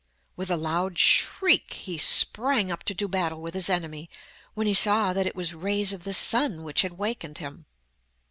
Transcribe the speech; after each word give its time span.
With 0.35 0.49
a 0.49 0.57
loud 0.57 0.97
shriek 0.97 1.73
he 1.73 1.99
sprang 1.99 2.71
up 2.71 2.81
to 2.85 2.95
do 2.95 3.07
battle 3.07 3.39
with 3.39 3.53
his 3.53 3.69
enemy, 3.69 4.09
when 4.55 4.65
he 4.65 4.73
saw 4.73 5.13
that 5.13 5.27
it 5.27 5.35
was 5.35 5.53
rays 5.53 5.93
of 5.93 6.05
the 6.05 6.13
sun 6.15 6.63
which 6.63 6.81
had 6.81 6.93
wakened 6.97 7.37
him. 7.37 7.67